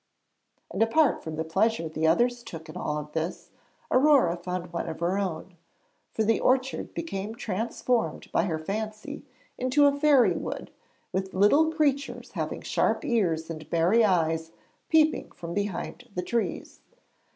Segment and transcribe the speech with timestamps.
[0.71, 3.51] And apart from the pleasure the others took in all this,
[3.91, 5.57] Aurore found one of her own,
[6.11, 9.23] for the orchard became transformed by her fancy
[9.59, 10.71] into a fairy wood,
[11.13, 14.49] with little creatures having sharp ears and merry eyes
[14.89, 16.79] peeping from behind the trees.